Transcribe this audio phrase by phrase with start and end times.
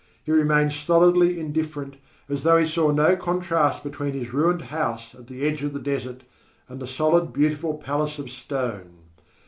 [0.23, 1.97] He remained stolidly indifferent,
[2.27, 5.79] as though he saw no contrast between his ruined house at the edge of the
[5.79, 6.23] desert
[6.67, 8.93] and the solid, beautiful palace of stone.